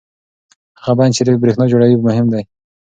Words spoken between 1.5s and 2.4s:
جوړوي مهم